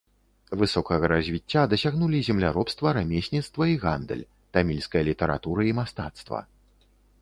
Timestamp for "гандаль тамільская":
3.87-5.03